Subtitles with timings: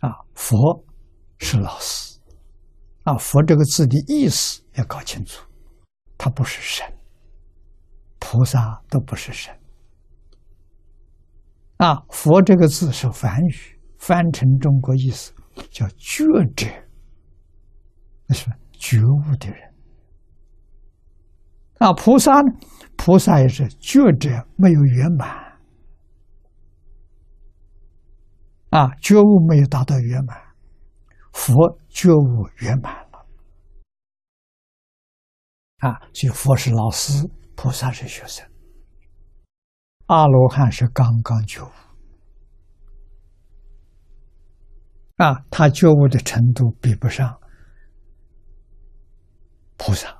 [0.00, 0.84] 啊，佛
[1.38, 2.18] 是老师，
[3.04, 5.46] 啊，佛这个字的意思要搞清楚，
[6.16, 6.86] 他不是神，
[8.18, 9.54] 菩萨都不是神，
[11.76, 15.32] 啊，佛这个字是梵语，翻成中国意思
[15.70, 16.24] 叫觉
[16.56, 16.66] 者，
[18.26, 19.74] 那是觉悟的人，
[21.78, 22.52] 啊，菩萨呢，
[22.96, 25.49] 菩萨也是觉者，没有圆满。
[28.70, 30.40] 啊，觉悟没有达到圆满，
[31.32, 33.26] 佛觉悟圆满了。
[35.78, 38.48] 啊，所以佛是老师，菩萨是学生，
[40.06, 41.68] 阿罗汉是刚刚觉悟。
[45.16, 47.40] 啊，他觉悟的程度比不上
[49.76, 50.16] 菩萨。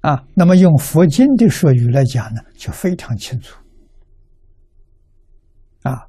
[0.00, 3.56] 啊，那么用佛经的术语来讲呢，就非常清楚。
[5.84, 6.08] 啊。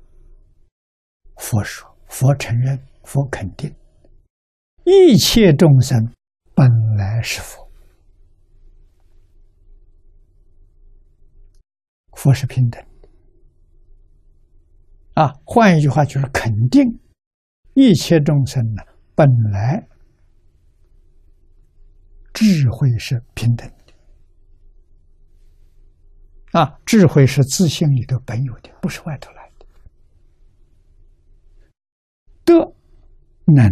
[1.45, 3.71] 佛说，佛承认，佛肯定，
[4.83, 6.11] 一切众生
[6.55, 7.69] 本来是佛，
[12.13, 13.09] 佛是平等的。
[15.21, 16.99] 啊，换一句话就是肯定，
[17.75, 18.81] 一切众生呢
[19.13, 19.87] 本来
[22.33, 23.93] 智慧是平等的。
[26.59, 29.45] 啊，智慧是自信里头本有的，不是外头来。
[32.47, 32.75] 德、
[33.45, 33.69] 能、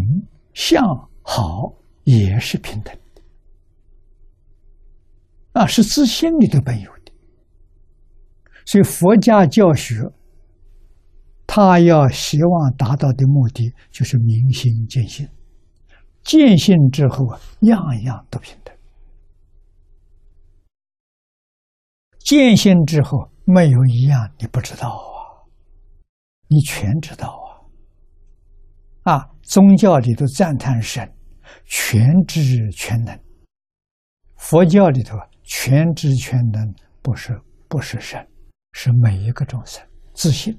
[0.54, 0.84] 相、
[1.22, 3.22] 好也是平等的，
[5.54, 7.12] 啊，是自心里的本有的。
[8.66, 9.96] 所以佛家教学，
[11.46, 15.28] 他要希望达到的目的就是明心见性，
[16.24, 18.74] 见性之后啊，样样都平等。
[22.20, 25.44] 见性之后，没有一样你不知道啊，
[26.48, 27.28] 你全知道
[29.04, 29.12] 啊。
[29.14, 31.14] 啊，宗教里头赞叹神
[31.66, 33.20] 全知全能，
[34.38, 38.26] 佛教里头全知全能不是不是神，
[38.72, 40.58] 是每一个众生自信。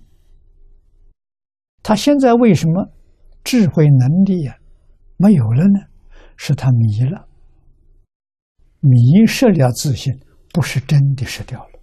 [1.82, 2.92] 他现在为什么
[3.42, 4.56] 智慧能力呀
[5.16, 5.80] 没有了呢？
[6.36, 7.26] 是他迷了，
[8.80, 10.12] 迷失了自信，
[10.52, 11.80] 不是真的失掉了，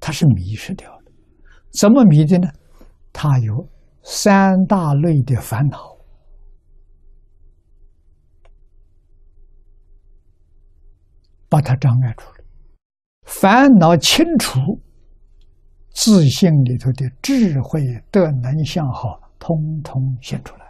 [0.00, 1.12] 他是迷失掉了。
[1.72, 2.48] 怎么迷的呢？
[3.12, 3.68] 他有。
[4.10, 5.98] 三大类的烦恼，
[11.46, 12.38] 把它障碍出来。
[13.26, 14.80] 烦恼清除，
[15.90, 20.66] 自信里头的智慧、德、能、相好，通通现出来。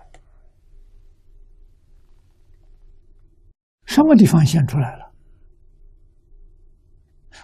[3.85, 5.13] 什么地方现出来了？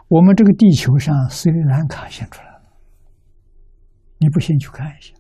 [0.09, 2.63] 我们这个地球上斯里兰卡现出来了。
[4.19, 5.15] 你不信，去看一下。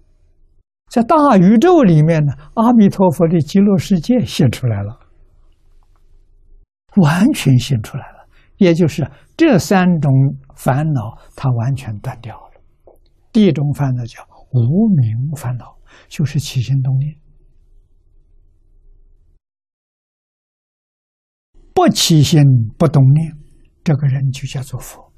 [0.94, 4.97] 在大宇宙里面呢，阿弥陀佛的极乐世界现出来了，
[6.94, 8.28] 完全现出来了。
[8.59, 9.05] 也就是
[9.37, 10.12] 这三种
[10.55, 12.97] 烦恼，它完全断掉了。
[13.32, 14.22] 第一种烦恼叫
[14.53, 17.12] 无名烦恼，就是起心动念；
[21.75, 22.41] 不起心
[22.78, 23.37] 不动念，
[23.82, 25.12] 这个人就叫做佛。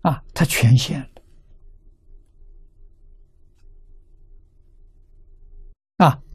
[0.00, 1.19] 啊，他全现了。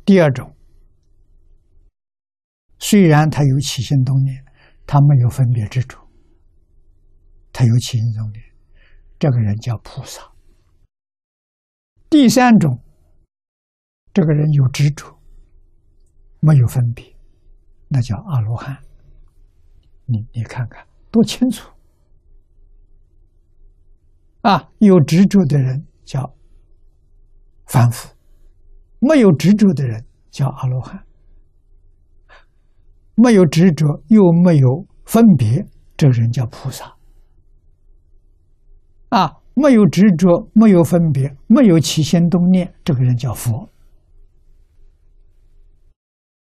[0.05, 0.55] 第二种，
[2.77, 4.45] 虽然他有起心动念，
[4.85, 5.97] 他没有分别执着，
[7.51, 8.43] 他有起心动念，
[9.17, 10.21] 这个人叫菩萨。
[12.07, 12.79] 第三种，
[14.13, 15.19] 这个人有执着，
[16.39, 17.03] 没有分别，
[17.87, 18.77] 那叫阿罗汉。
[20.05, 21.67] 你你看看多清楚
[24.41, 24.71] 啊！
[24.77, 26.35] 有执着的人叫
[27.65, 28.14] 凡夫。
[29.07, 30.99] 没有执着的人叫阿罗汉，
[33.13, 35.63] 没有执着又没有分别，
[35.95, 36.91] 这个人叫菩萨。
[39.09, 43.69] 啊，没有执着，没有分别，没有起心动念，这个人叫佛。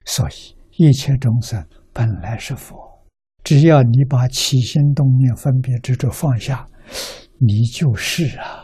[0.06, 1.62] 所以一切众生
[1.92, 3.04] 本来是佛，
[3.42, 6.66] 只要你把起心动念、分别执着放下，
[7.38, 8.63] 你就是啊。